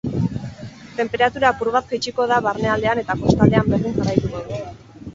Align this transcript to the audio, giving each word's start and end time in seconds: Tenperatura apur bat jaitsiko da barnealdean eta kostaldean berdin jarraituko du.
Tenperatura 0.99 1.51
apur 1.51 1.71
bat 1.77 1.93
jaitsiko 1.93 2.27
da 2.33 2.41
barnealdean 2.49 3.05
eta 3.05 3.19
kostaldean 3.23 3.73
berdin 3.77 3.99
jarraituko 4.03 4.47
du. 4.51 4.65